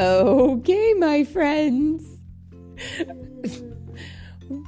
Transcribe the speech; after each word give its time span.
Okay, 0.00 0.94
my 0.94 1.24
friends. 1.24 2.04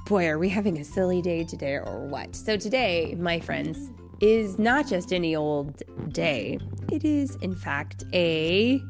Boy, 0.07 0.27
are 0.27 0.41
we 0.41 0.49
having 0.49 0.79
a 0.79 0.85
silly 0.85 1.23
day 1.23 1.45
today 1.45 1.75
or 1.75 2.07
what? 2.07 2.35
So, 2.35 2.57
today, 2.57 3.15
my 3.17 3.39
friends, 3.39 3.93
is 4.21 4.59
not 4.59 4.89
just 4.89 5.13
any 5.13 5.37
old 5.37 5.85
day. 6.13 6.59
It 6.91 7.05
is, 7.05 7.37
in 7.37 7.55
fact, 7.55 8.03
a 8.13 8.83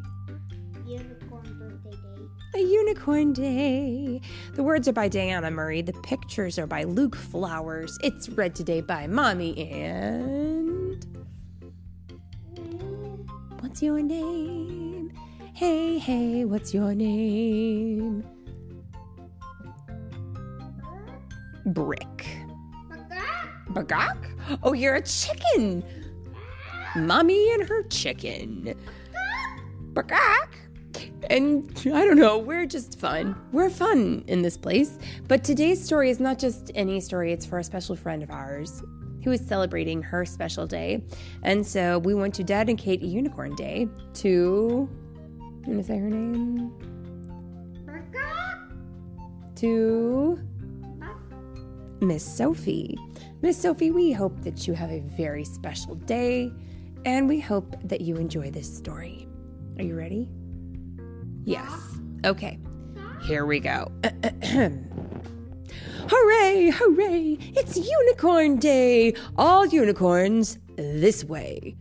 Unicorn 0.87 1.59
birthday 1.59 1.91
day. 1.91 2.25
a 2.55 2.61
unicorn 2.61 3.33
day. 3.35 4.23
The 4.55 4.63
words 4.63 4.89
are 4.89 4.95
by 4.95 5.09
Diana 5.09 5.51
Murray. 5.51 5.83
The 5.83 5.93
pictures 5.93 6.59
are 6.59 6.67
by 6.67 6.85
Luke 6.85 7.17
Flowers. 7.17 7.99
It's 8.03 8.31
read 8.31 8.55
today 8.55 8.81
by 8.81 9.07
Mommy 9.07 9.71
and. 9.71 11.05
Mm. 12.55 13.61
What's 13.61 13.83
your 13.83 14.01
name? 14.01 14.90
Hey, 15.61 15.99
hey, 15.99 16.47
what's 16.47 16.73
your 16.73 16.95
name? 16.95 18.25
Brick. 21.67 22.27
Bagak? 23.69 24.17
Oh, 24.63 24.73
you're 24.73 24.95
a 24.95 25.03
chicken. 25.03 25.85
Mommy 26.97 27.53
and 27.53 27.69
her 27.69 27.83
chicken. 27.89 28.75
Bagak. 29.93 30.49
And 31.29 31.71
I 31.93 32.07
don't 32.07 32.17
know, 32.17 32.39
we're 32.39 32.65
just 32.65 32.99
fun. 32.99 33.37
We're 33.53 33.69
fun 33.69 34.25
in 34.29 34.41
this 34.41 34.57
place. 34.57 34.99
But 35.29 35.45
today's 35.45 35.85
story 35.85 36.09
is 36.09 36.21
not 36.21 36.39
just 36.39 36.71
any 36.75 37.01
story, 37.01 37.35
it's 37.35 37.45
for 37.45 37.59
a 37.59 37.65
special 37.65 37.97
friend 37.97 38.23
of 38.23 38.31
ours 38.31 38.83
who 39.23 39.31
is 39.31 39.47
celebrating 39.47 40.01
her 40.01 40.25
special 40.25 40.67
day. 40.67 41.05
And 41.43 41.67
so 41.67 41.99
we 41.99 42.15
want 42.15 42.33
to 42.37 42.45
dedicate 42.45 43.03
unicorn 43.03 43.55
day 43.57 43.89
to. 44.15 44.89
Want 45.67 45.79
to 45.79 45.85
say 45.85 45.99
her 45.99 46.09
name? 46.09 46.73
To. 49.57 50.39
Miss 52.01 52.25
Sophie. 52.25 52.97
Miss 53.43 53.59
Sophie, 53.59 53.91
we 53.91 54.11
hope 54.11 54.41
that 54.43 54.67
you 54.67 54.73
have 54.73 54.91
a 54.91 55.01
very 55.01 55.45
special 55.45 55.95
day 55.97 56.51
and 57.05 57.29
we 57.29 57.41
hope 57.41 57.77
that 57.85 58.01
you 58.01 58.17
enjoy 58.17 58.51
this 58.51 58.75
story. 58.75 59.29
Are 59.79 59.85
you 59.85 59.97
ready? 59.97 60.29
Yes. 61.45 61.71
Okay. 62.25 62.59
Here 63.23 63.45
we 63.45 63.61
go. 63.61 63.91
hooray, 66.09 66.71
hooray! 66.71 67.37
It's 67.41 67.77
Unicorn 67.77 68.57
Day! 68.57 69.15
All 69.37 69.67
unicorns 69.67 70.59
this 70.77 71.23
way. 71.25 71.77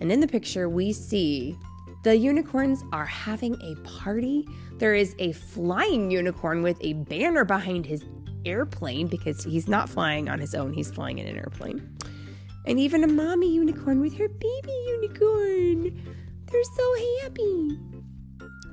And 0.00 0.10
in 0.12 0.20
the 0.20 0.28
picture, 0.28 0.68
we 0.68 0.92
see 0.92 1.56
the 2.02 2.16
unicorns 2.16 2.82
are 2.92 3.06
having 3.06 3.54
a 3.62 3.76
party. 3.86 4.46
There 4.78 4.94
is 4.94 5.14
a 5.18 5.32
flying 5.32 6.10
unicorn 6.10 6.62
with 6.62 6.76
a 6.80 6.94
banner 6.94 7.44
behind 7.44 7.86
his 7.86 8.04
airplane 8.44 9.06
because 9.06 9.44
he's 9.44 9.68
not 9.68 9.88
flying 9.88 10.28
on 10.28 10.40
his 10.40 10.54
own, 10.54 10.72
he's 10.72 10.90
flying 10.90 11.18
in 11.18 11.28
an 11.28 11.36
airplane. 11.36 11.96
And 12.66 12.78
even 12.78 13.04
a 13.04 13.08
mommy 13.08 13.52
unicorn 13.52 14.00
with 14.00 14.16
her 14.18 14.28
baby 14.28 14.84
unicorn. 14.88 16.02
They're 16.46 16.64
so 16.64 16.94
happy. 17.22 17.78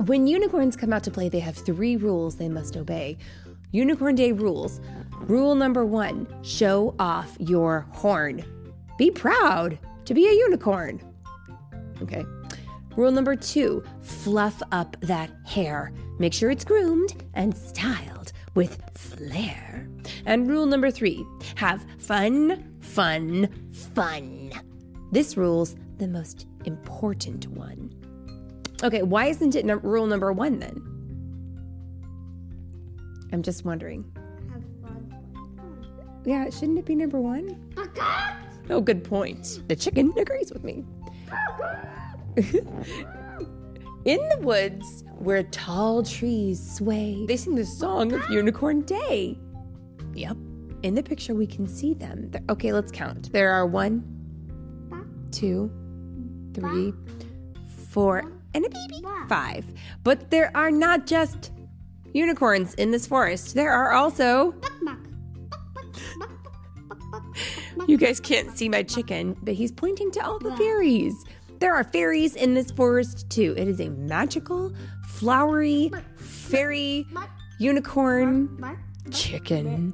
When 0.06 0.28
unicorns 0.28 0.76
come 0.76 0.94
out 0.94 1.04
to 1.04 1.12
play, 1.12 1.30
they 1.30 1.40
have 1.40 1.56
three 1.56 1.98
rules 1.98 2.36
they 2.38 2.50
must 2.50 2.78
obey. 2.78 3.18
Unicorn 3.72 4.16
Day 4.16 4.32
rules. 4.32 4.82
Rule 5.22 5.54
number 5.54 5.86
one 5.86 6.28
show 6.42 6.96
off 6.98 7.36
your 7.40 7.82
horn. 7.92 8.44
Be 8.98 9.12
proud 9.12 9.78
to 10.06 10.14
be 10.14 10.28
a 10.28 10.32
unicorn. 10.32 11.02
Okay. 12.02 12.26
Rule 13.00 13.12
number 13.14 13.38
two 13.38 13.82
fluff 14.02 14.62
up 14.74 14.98
that 15.00 15.32
hair. 15.46 15.94
Make 16.20 16.34
sure 16.34 16.52
it's 16.52 16.66
groomed 16.66 17.24
and 17.34 17.56
styled 17.56 18.34
with 18.56 18.78
flair. 18.94 19.88
And 20.26 20.50
rule 20.50 20.66
number 20.66 20.92
three 20.92 21.26
have 21.56 21.86
fun, 21.98 22.76
fun, 22.82 23.48
fun. 23.72 24.52
This 25.14 25.38
rule's 25.38 25.78
the 25.98 26.10
most 26.10 26.46
important 26.66 27.48
one. 27.48 27.90
Okay, 28.84 29.02
why 29.02 29.28
isn't 29.28 29.56
it 29.56 29.64
num- 29.64 29.80
rule 29.80 30.06
number 30.06 30.34
one 30.34 30.60
then? 30.60 30.82
I'm 33.32 33.44
just 33.44 33.64
wondering. 33.64 34.12
Have 34.52 34.64
fun. 34.82 36.22
Yeah, 36.26 36.50
shouldn't 36.50 36.80
it 36.80 36.86
be 36.86 36.96
number 36.96 37.22
one? 37.22 37.74
Oh, 38.70 38.82
good 38.82 39.06
point. 39.06 39.64
The 39.70 39.76
chicken 39.78 40.14
agrees 40.18 40.52
with 40.52 40.66
me. 40.66 40.84
In 44.06 44.30
the 44.30 44.38
woods 44.40 45.04
where 45.18 45.44
tall 45.44 46.04
trees 46.04 46.76
sway, 46.76 47.26
they 47.28 47.36
sing 47.36 47.56
the 47.56 47.66
song 47.66 48.14
of 48.14 48.30
Unicorn 48.30 48.82
Day. 48.82 49.38
Yep. 50.14 50.38
In 50.84 50.96
the 50.96 51.04
picture, 51.04 51.36
we 51.36 51.46
can 51.46 51.68
see 51.68 51.94
them. 51.94 52.32
There- 52.32 52.44
okay, 52.50 52.72
let's 52.72 52.92
count. 52.92 53.32
There 53.34 53.52
are 53.52 53.68
one, 53.68 54.04
two, 55.32 55.70
three, 56.54 56.94
four, 57.90 58.32
and 58.54 58.66
a 58.66 58.70
baby. 58.70 59.04
Five. 59.28 59.66
But 60.04 60.30
there 60.32 60.52
are 60.56 60.72
not 60.72 61.06
just 61.06 61.52
unicorns 62.14 62.74
in 62.76 62.92
this 62.92 63.06
forest, 63.06 63.54
there 63.54 63.72
are 63.72 63.92
also. 63.92 64.56
You 67.88 67.98
guys 67.98 68.20
can't 68.20 68.56
see 68.56 68.70
my 68.70 68.84
chicken, 68.84 69.36
but 69.42 69.56
he's 69.56 69.72
pointing 69.72 70.12
to 70.12 70.24
all 70.24 70.38
the 70.38 70.56
fairies. 70.58 71.26
There 71.60 71.76
are 71.76 71.84
fairies 71.84 72.36
in 72.36 72.54
this 72.54 72.72
forest 72.72 73.30
too. 73.30 73.54
It 73.58 73.68
is 73.68 73.82
a 73.82 73.90
magical, 73.90 74.74
flowery, 75.06 75.92
fairy, 76.16 77.06
unicorn, 77.60 78.78
chicken 79.12 79.94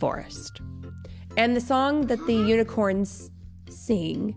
forest. 0.00 0.60
And 1.36 1.56
the 1.56 1.60
song 1.60 2.06
that 2.08 2.24
the 2.26 2.34
unicorns 2.34 3.30
sing 3.70 4.36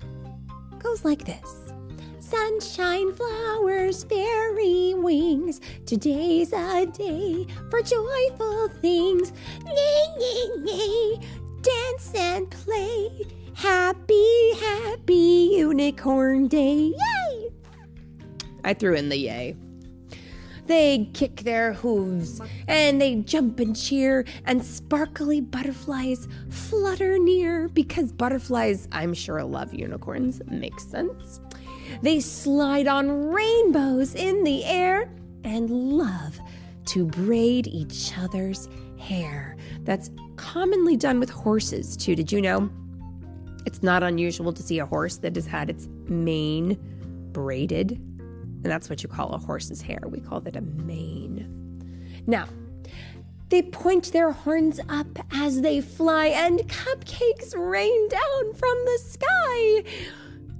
goes 0.77 1.03
like 1.03 1.25
this. 1.25 1.73
Sunshine, 2.19 3.13
flowers, 3.13 4.03
fairy 4.03 4.93
wings. 4.93 5.59
Today's 5.87 6.53
a 6.53 6.85
day 6.85 7.47
for 7.71 7.81
joyful 7.81 8.69
things. 8.79 9.33
Nay, 9.65 10.05
nay, 10.19 10.49
nay. 10.59 11.19
Dance 11.61 12.13
and 12.15 12.49
play. 12.51 13.09
Happy, 13.53 14.53
happy 14.59 15.55
unicorn 15.57 16.47
day. 16.47 16.93
Yay! 16.97 17.49
I 18.63 18.73
threw 18.73 18.95
in 18.95 19.09
the 19.09 19.17
yay. 19.17 19.55
They 20.67 21.09
kick 21.13 21.41
their 21.41 21.73
hooves 21.73 22.39
and 22.67 23.01
they 23.01 23.15
jump 23.15 23.59
and 23.59 23.75
cheer, 23.75 24.25
and 24.45 24.63
sparkly 24.63 25.41
butterflies 25.41 26.27
flutter 26.49 27.19
near 27.19 27.67
because 27.69 28.11
butterflies, 28.13 28.87
I'm 28.91 29.13
sure, 29.13 29.43
love 29.43 29.73
unicorns. 29.73 30.41
Makes 30.47 30.85
sense. 30.85 31.41
They 32.01 32.21
slide 32.21 32.87
on 32.87 33.31
rainbows 33.31 34.15
in 34.15 34.43
the 34.43 34.63
air 34.63 35.11
and 35.43 35.69
love 35.69 36.39
to 36.85 37.05
braid 37.05 37.67
each 37.67 38.13
other's 38.17 38.69
hair. 38.97 39.57
That's 39.81 40.09
commonly 40.37 40.95
done 40.95 41.19
with 41.19 41.29
horses, 41.29 41.97
too. 41.97 42.15
Did 42.15 42.31
you 42.31 42.41
know? 42.41 42.69
It's 43.65 43.83
not 43.83 44.03
unusual 44.03 44.53
to 44.53 44.63
see 44.63 44.79
a 44.79 44.85
horse 44.85 45.17
that 45.17 45.35
has 45.35 45.45
had 45.45 45.69
its 45.69 45.87
mane 46.07 46.77
braided. 47.31 47.91
And 47.91 48.65
that's 48.65 48.89
what 48.89 49.03
you 49.03 49.09
call 49.09 49.33
a 49.33 49.37
horse's 49.37 49.81
hair. 49.81 50.01
We 50.05 50.19
call 50.19 50.41
that 50.41 50.55
a 50.55 50.61
mane. 50.61 52.23
Now, 52.27 52.47
they 53.49 53.63
point 53.63 54.13
their 54.13 54.31
horns 54.31 54.79
up 54.87 55.07
as 55.33 55.61
they 55.61 55.81
fly, 55.81 56.27
and 56.27 56.59
cupcakes 56.59 57.53
rain 57.55 58.07
down 58.07 58.53
from 58.53 58.85
the 58.85 58.99
sky. 59.03 59.83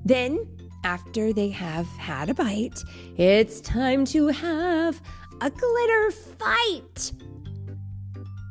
Then, 0.04 0.46
after 0.84 1.32
they 1.32 1.50
have 1.50 1.88
had 1.88 2.30
a 2.30 2.34
bite, 2.34 2.84
it's 3.18 3.62
time 3.62 4.04
to 4.06 4.28
have 4.28 5.02
a 5.40 5.50
glitter 5.50 6.12
fight. 6.12 7.14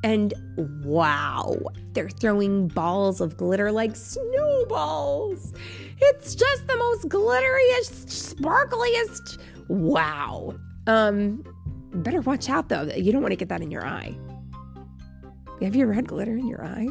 And 0.02 0.32
wow, 0.84 1.58
they're 1.92 2.08
throwing 2.08 2.68
balls 2.68 3.20
of 3.20 3.36
glitter 3.36 3.70
like 3.70 3.96
snowballs. 3.96 5.52
It's 5.98 6.34
just 6.34 6.66
the 6.66 6.76
most 6.76 7.08
glitteriest, 7.08 8.34
sparkliest. 8.34 9.38
Wow. 9.68 10.54
Um, 10.86 11.44
better 11.92 12.20
watch 12.22 12.48
out 12.48 12.68
though. 12.68 12.84
You 12.84 13.12
don't 13.12 13.22
want 13.22 13.32
to 13.32 13.36
get 13.36 13.48
that 13.50 13.60
in 13.60 13.70
your 13.70 13.86
eye. 13.86 14.16
Have 15.60 15.76
you 15.76 15.82
ever 15.82 15.92
had 15.92 16.08
glitter 16.08 16.36
in 16.36 16.48
your 16.48 16.64
eye? 16.64 16.88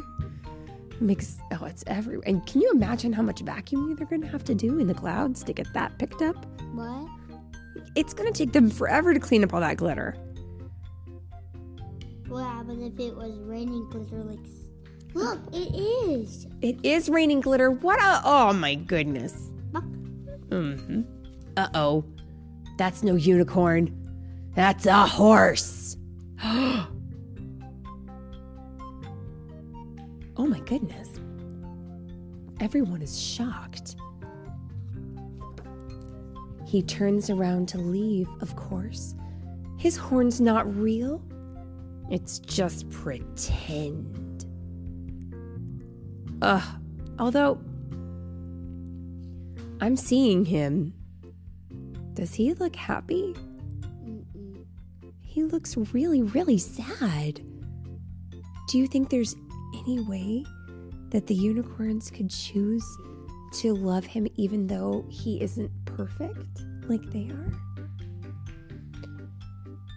It 0.92 1.02
makes 1.02 1.38
oh, 1.52 1.66
it's 1.66 1.84
everywhere. 1.88 2.24
And 2.28 2.46
can 2.46 2.62
you 2.62 2.70
imagine 2.72 3.12
how 3.12 3.24
much 3.24 3.44
vacuuming 3.44 3.98
they're 3.98 4.06
going 4.06 4.22
to 4.22 4.28
have 4.28 4.44
to 4.44 4.54
do 4.54 4.78
in 4.78 4.86
the 4.86 4.94
clouds 4.94 5.44
to 5.46 5.54
get 5.54 5.68
that 5.74 5.98
picked 5.98 6.22
up? 6.22 6.36
What? 6.74 7.10
It's 7.96 8.14
going 8.14 8.32
to 8.32 8.38
take 8.38 8.54
them 8.54 8.70
forever 8.70 9.14
to 9.14 9.20
clean 9.20 9.44
up 9.44 9.54
all 9.54 9.62
that 9.62 9.78
glitter. 9.78 10.16
What 12.30 12.44
happens 12.44 12.94
if 12.94 13.00
it 13.00 13.16
was 13.16 13.38
raining 13.40 13.90
glitter 13.90 14.24
like? 14.24 14.40
Look, 15.16 15.40
it 15.52 15.76
is. 15.76 16.48
It 16.62 16.78
is 16.84 17.10
raining 17.10 17.42
glitter. 17.42 17.72
What 17.72 18.00
a 18.00 18.22
oh 18.24 18.54
my 18.54 18.76
goodness. 18.76 19.50
Look. 19.74 19.84
hmm 20.52 21.02
Uh 21.58 21.70
oh. 21.74 22.06
That's 22.78 23.02
no 23.04 23.16
unicorn. 23.16 23.96
That's 24.56 24.86
a 24.86 25.06
horse. 25.08 25.98
oh 26.44 26.88
my 30.38 30.60
goodness. 30.62 31.20
Everyone 32.60 33.02
is 33.02 33.20
shocked. 33.20 33.96
He 36.66 36.84
turns 36.84 37.32
around 37.32 37.68
to 37.70 37.80
leave, 37.80 38.28
of 38.42 38.56
course. 38.56 39.16
His 39.78 39.98
horn's 39.98 40.40
not 40.40 40.72
real. 40.76 41.22
It's 42.10 42.40
just 42.40 42.90
pretend. 42.90 44.46
Ugh. 46.42 46.64
Although, 47.20 47.60
I'm 49.82 49.96
seeing 49.96 50.46
him. 50.46 50.94
Does 52.14 52.34
he 52.34 52.54
look 52.54 52.76
happy? 52.76 53.36
Mm-mm. 54.04 54.66
He 55.22 55.44
looks 55.44 55.78
really, 55.94 56.22
really 56.22 56.58
sad. 56.58 57.42
Do 58.70 58.78
you 58.78 58.88
think 58.88 59.10
there's 59.10 59.36
any 59.74 60.00
way 60.00 60.46
that 61.10 61.28
the 61.28 61.36
unicorns 61.36 62.10
could 62.10 62.30
choose 62.30 62.86
to 63.54 63.74
love 63.74 64.06
him 64.06 64.28
even 64.36 64.68
though 64.68 65.06
he 65.10 65.42
isn't 65.42 65.72
perfect 65.86 66.62
like 66.88 67.02
they 67.12 67.30
are? 67.30 67.54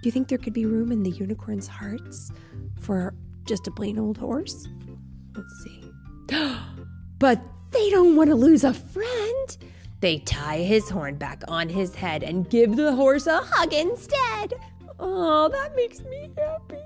Do 0.02 0.08
you 0.08 0.10
think 0.12 0.26
there 0.26 0.38
could 0.38 0.52
be 0.52 0.66
room 0.66 0.90
in 0.90 1.04
the 1.04 1.10
unicorns' 1.10 1.68
hearts 1.68 2.32
for 2.80 3.14
just 3.44 3.68
a 3.68 3.70
plain 3.70 4.00
old 4.00 4.18
horse? 4.18 4.66
Let's 5.36 5.62
see. 5.62 5.90
but 7.20 7.40
they 7.70 7.88
don't 7.88 8.16
want 8.16 8.28
to 8.30 8.34
lose 8.34 8.64
a 8.64 8.74
friend. 8.74 9.56
They 10.00 10.18
tie 10.18 10.58
his 10.58 10.90
horn 10.90 11.14
back 11.14 11.44
on 11.46 11.68
his 11.68 11.94
head 11.94 12.24
and 12.24 12.50
give 12.50 12.74
the 12.74 12.92
horse 12.96 13.28
a 13.28 13.42
hug 13.44 13.72
instead. 13.72 14.54
Oh, 14.98 15.48
that 15.48 15.76
makes 15.76 16.00
me 16.00 16.32
happy. 16.36 16.82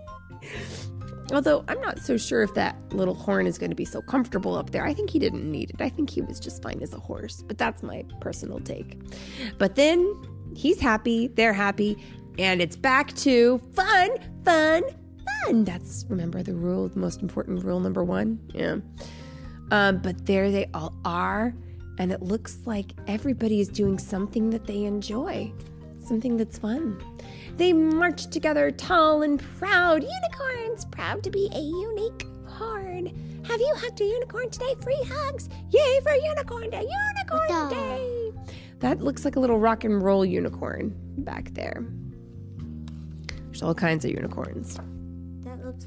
Although 1.33 1.65
I'm 1.69 1.81
not 1.81 1.99
so 2.01 2.19
sure 2.19 2.43
if 2.43 2.53
that 2.53 2.77
little 2.93 3.15
horn 3.15 3.47
is 3.47 3.57
going 3.57 3.71
to 3.71 3.77
be 3.77 3.87
so 3.87 4.03
comfortable 4.03 4.57
up 4.57 4.71
there. 4.71 4.85
I 4.85 4.93
think 4.93 5.09
he 5.09 5.19
didn't 5.19 5.51
need 5.51 5.71
it. 5.71 5.81
I 5.81 5.89
think 5.89 6.11
he 6.11 6.21
was 6.21 6.39
just 6.39 6.63
fine 6.63 6.83
as 6.83 6.93
a 6.93 7.01
horse, 7.01 7.43
but 7.47 7.57
that's 7.57 7.83
my 7.83 8.05
personal 8.21 8.61
take. 8.61 9.01
But 9.57 9.75
then 9.75 10.15
he's 10.55 10.79
happy, 10.79 11.29
they're 11.29 11.55
happy, 11.55 11.97
and 12.38 12.61
it's 12.61 12.77
back 12.77 13.15
to 13.17 13.59
fun, 13.75 14.11
fun, 14.44 14.83
fun. 15.44 15.65
That's 15.65 16.05
remember 16.09 16.43
the 16.43 16.55
rule, 16.55 16.88
the 16.88 16.99
most 16.99 17.23
important 17.23 17.65
rule 17.65 17.81
number 17.81 18.05
one. 18.05 18.38
Yeah. 18.55 18.79
Um, 19.71 19.99
but 19.99 20.27
there 20.27 20.50
they 20.50 20.69
all 20.75 20.94
are, 21.05 21.55
and 21.99 22.12
it 22.12 22.23
looks 22.23 22.59
like 22.67 22.93
everybody 23.06 23.61
is 23.61 23.69
doing 23.69 23.99
something 23.99 24.50
that 24.50 24.67
they 24.67 24.85
enjoy, 24.85 25.53
something 26.05 26.37
that's 26.37 26.59
fun. 26.59 27.03
They 27.56 27.73
march 27.73 28.29
together 28.29 28.71
tall 28.71 29.23
and 29.23 29.41
proud, 29.59 30.05
unicorns, 30.05 30.85
proud 30.87 31.23
to 31.25 31.31
be 31.31 31.49
a 31.53 31.61
unique 31.61 32.27
horn. 32.47 33.06
Have 33.49 33.61
you 33.61 33.75
hugged 33.77 34.00
a 34.00 34.05
unicorn 34.05 34.50
today? 34.50 34.75
Free 34.82 35.03
hugs! 35.09 35.49
Yay 35.71 36.00
for 36.03 36.12
Unicorn 36.15 36.71
Day! 36.71 36.85
Unicorn 36.85 37.71
Day! 37.71 38.32
That 38.81 39.00
looks 39.00 39.25
like 39.25 39.37
a 39.37 39.41
little 39.41 39.59
rock 39.59 39.85
and 39.85 40.03
roll 40.03 40.25
unicorn 40.25 40.94
back 41.19 41.55
there. 41.55 41.85
There's 43.56 43.62
all 43.62 43.75
kinds 43.75 44.05
of 44.05 44.11
unicorns. 44.11 44.79
That 45.43 45.64
looks 45.64 45.87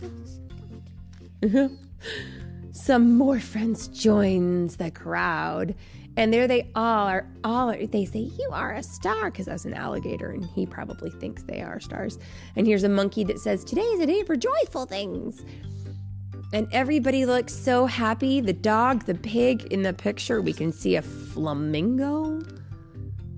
like. 1.44 1.70
Some 2.72 3.16
more 3.16 3.40
friends 3.40 3.88
joins 3.90 4.78
the 4.78 4.90
crowd, 4.90 5.76
and 6.18 6.34
there 6.34 6.48
they 6.48 6.72
all 6.74 7.08
are. 7.08 7.28
All 7.44 7.68
they 7.72 8.06
say, 8.06 8.22
"You 8.22 8.50
are 8.52 8.74
a 8.74 8.82
star," 8.82 9.30
because 9.30 9.46
that's 9.46 9.66
an 9.66 9.76
alligator, 9.76 10.32
and 10.32 10.44
he 10.44 10.66
probably 10.66 11.12
thinks 11.12 11.44
they 11.44 11.62
are 11.62 11.80
stars. 11.80 12.18
And 12.56 12.66
here's 12.66 12.82
a 12.82 12.90
monkey 12.90 13.24
that 13.26 13.38
says, 13.38 13.64
"Today 13.64 13.82
is 13.82 14.00
a 14.00 14.08
day 14.08 14.24
for 14.24 14.36
joyful 14.36 14.88
things." 14.88 15.46
And 16.52 16.68
everybody 16.72 17.28
looks 17.28 17.54
so 17.54 17.86
happy. 17.86 18.42
The 18.42 18.54
dog, 18.54 19.06
the 19.06 19.14
pig 19.14 19.66
in 19.72 19.84
the 19.84 19.94
picture, 19.94 20.42
we 20.42 20.54
can 20.54 20.72
see 20.72 20.96
a 20.96 21.04
flamingo. 21.04 22.42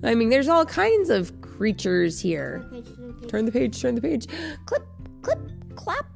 I 0.04 0.16
mean, 0.16 0.30
there's 0.30 0.48
all 0.48 0.66
kinds 0.66 1.10
of 1.10 1.41
creatures 1.62 2.20
here. 2.20 2.66
Turn 2.72 2.82
page. 2.82 3.30
Turn 3.30 3.46
the 3.46 3.52
page, 3.52 3.82
turn 3.82 3.94
the 3.94 4.02
page. 4.02 4.26
Clip, 4.66 4.84
clip, 5.22 5.40
clap. 5.76 6.08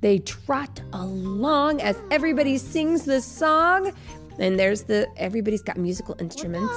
They 0.00 0.20
trot 0.20 0.80
along 0.92 1.80
as 1.80 2.00
everybody 2.12 2.56
sings 2.56 3.04
the 3.04 3.20
song. 3.20 3.92
And 4.38 4.56
there's 4.56 4.84
the 4.84 5.08
everybody's 5.16 5.60
got 5.60 5.76
musical 5.76 6.14
instruments. 6.20 6.72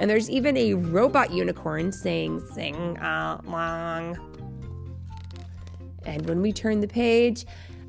And 0.00 0.10
there's 0.10 0.28
even 0.28 0.56
a 0.56 0.74
robot 0.74 1.32
unicorn 1.32 1.92
saying 1.92 2.44
sing 2.52 2.98
along. 2.98 4.18
And 6.04 6.28
when 6.28 6.42
we 6.42 6.52
turn 6.52 6.80
the 6.80 6.88
page, 6.88 7.46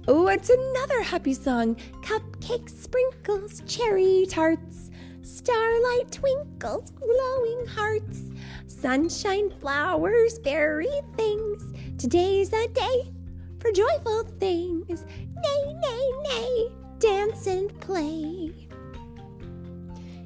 oh, 0.07 0.27
it's 0.27 0.51
another 0.51 1.01
happy 1.01 1.33
song. 1.33 1.75
Cupcakes, 2.03 2.69
sprinkles, 2.69 3.63
cherry 3.65 4.27
tarts, 4.29 4.91
starlight 5.25 6.11
twinkles, 6.11 6.91
glowing 6.91 7.65
hearts, 7.65 8.21
sunshine, 8.67 9.49
flowers, 9.59 10.37
fairy 10.43 10.87
things. 11.17 11.73
Today's 11.97 12.53
a 12.53 12.67
day 12.67 13.11
for 13.59 13.71
joyful 13.71 14.23
things. 14.39 15.03
Nay, 15.35 15.73
nay, 15.73 16.11
nay, 16.29 16.67
dance 16.99 17.47
and 17.47 17.77
play. 17.81 18.53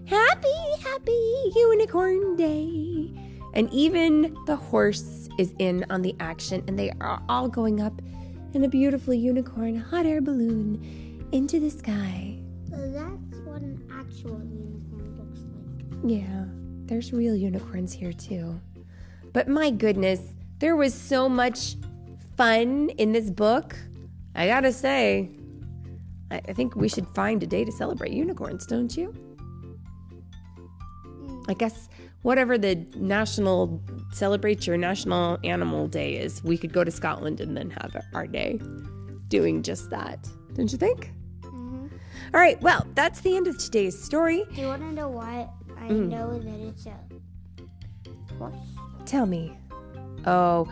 Happy, 0.06 0.82
happy 0.82 1.52
Unicorn 1.56 2.36
Day. 2.36 3.14
And 3.54 3.72
even 3.72 4.36
the 4.48 4.58
horse 4.58 5.30
is 5.38 5.54
in 5.60 5.86
on 5.90 6.02
the 6.02 6.16
action, 6.20 6.62
and 6.68 6.78
they 6.78 6.92
are 7.00 7.22
all 7.30 7.48
going 7.48 7.82
up 7.82 8.02
in 8.54 8.66
a 8.66 8.68
beautiful 8.68 9.14
unicorn 9.14 9.78
hot 9.78 10.06
air 10.06 10.22
balloon 10.22 11.28
into 11.32 11.60
the 11.60 11.70
sky. 11.70 12.38
So 12.70 12.76
that's 12.92 13.40
what 13.46 13.62
an 13.62 13.82
actual. 13.92 14.59
Yeah, 16.06 16.46
there's 16.86 17.14
real 17.14 17.36
unicorns 17.36 17.94
here 17.94 18.14
too. 18.14 18.60
But 19.34 19.48
my 19.48 19.70
goodness, 19.70 20.22
there 20.60 20.76
was 20.76 20.94
so 20.94 21.30
much 21.30 21.76
fun 22.38 22.90
in 22.98 23.12
this 23.12 23.30
book. 23.30 23.76
I 24.36 24.48
gotta 24.48 24.72
say, 24.72 25.30
I, 26.32 26.42
I 26.48 26.54
think 26.54 26.76
we 26.76 26.88
should 26.88 27.08
find 27.10 27.44
a 27.44 27.48
day 27.48 27.66
to 27.66 27.72
celebrate 27.72 28.14
unicorns, 28.14 28.66
don't 28.66 28.96
you? 28.96 29.14
I 31.48 31.54
guess 31.54 31.90
whatever 32.22 32.58
the 32.58 32.76
national 32.96 33.82
celebrate 34.12 34.68
your 34.68 34.78
national 34.78 35.38
animal 35.44 35.88
day 35.88 36.16
is, 36.16 36.44
we 36.44 36.58
could 36.58 36.74
go 36.74 36.84
to 36.84 36.92
Scotland 36.92 37.42
and 37.42 37.58
then 37.58 37.70
have 37.72 37.96
our 38.14 38.28
day 38.28 38.60
doing 39.28 39.64
just 39.64 39.90
that. 39.90 40.28
Don't 40.54 40.72
you 40.72 40.78
think? 40.78 41.12
Mm-hmm. 41.42 41.88
All 42.34 42.40
right, 42.40 42.62
well, 42.62 42.86
that's 42.94 43.22
the 43.22 43.36
end 43.36 43.48
of 43.48 43.58
today's 43.58 44.02
story. 44.02 44.46
Do 44.54 44.62
you 44.62 44.68
want 44.68 44.82
to 44.82 44.92
know 44.92 45.08
why 45.08 45.50
Mm. 45.90 46.10
know 46.10 46.40
that 46.40 46.60
it's 46.60 46.86
a 46.86 48.36
horse? 48.36 48.54
Tell 49.06 49.26
me. 49.26 49.58
Oh, 50.26 50.72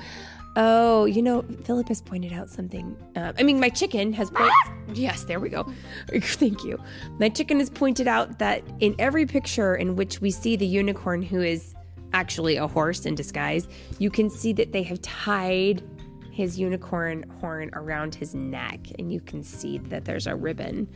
oh, 0.56 1.06
you 1.06 1.22
know, 1.22 1.44
Philip 1.64 1.88
has 1.88 2.02
pointed 2.02 2.34
out 2.34 2.50
something. 2.50 2.96
Uh, 3.16 3.34
I 3.38 3.44
mean, 3.44 3.60
my 3.60 3.70
chicken 3.70 4.14
has 4.14 4.30
pointed. 4.30 4.54
yes, 4.94 5.24
there 5.24 5.40
we 5.40 5.50
go. 5.50 5.72
Thank 6.22 6.64
you. 6.64 6.80
My 7.20 7.30
chicken 7.30 7.60
has 7.60 7.70
pointed 7.70 8.08
out 8.08 8.40
that 8.40 8.64
in 8.80 8.96
every 9.00 9.26
picture 9.26 9.76
in 9.76 9.96
which 9.96 10.22
we 10.22 10.30
see 10.30 10.56
the 10.56 10.68
unicorn 10.68 11.22
who 11.22 11.42
is 11.42 11.74
actually 12.14 12.58
a 12.58 12.68
horse 12.68 13.06
in 13.06 13.16
disguise, 13.16 13.68
you 14.00 14.10
can 14.10 14.30
see 14.30 14.54
that 14.54 14.72
they 14.72 14.84
have 14.84 15.02
tied 15.02 15.84
his 16.32 16.60
unicorn 16.60 17.26
horn 17.42 17.72
around 17.74 18.14
his 18.14 18.36
neck, 18.36 18.80
and 19.00 19.12
you 19.12 19.20
can 19.20 19.42
see 19.42 19.80
that 19.80 20.06
there's 20.06 20.28
a 20.28 20.36
ribbon 20.36 20.88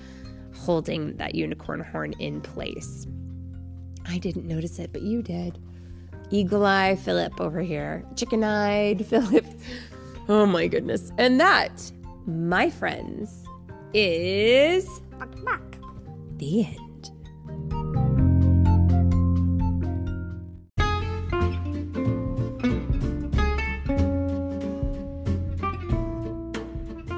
holding 0.56 1.18
that 1.18 1.34
unicorn 1.34 1.80
horn 1.80 2.14
in 2.20 2.40
place. 2.42 3.08
I 4.08 4.18
didn't 4.18 4.48
notice 4.48 4.80
it, 4.80 4.92
but 4.92 5.02
you 5.02 5.22
did. 5.22 5.60
Eagle 6.30 6.66
Eye 6.66 6.96
Philip 6.96 7.40
over 7.42 7.62
here. 7.62 8.06
Chicken 8.16 8.44
eyed 8.44 9.06
Philip. 9.10 9.46
Oh 10.30 10.46
my 10.46 10.68
goodness. 10.68 11.12
And 11.18 11.40
that, 11.40 11.92
my 12.26 12.70
friends, 12.70 13.46
is 13.94 14.88
the 16.38 16.66
end. 16.66 16.91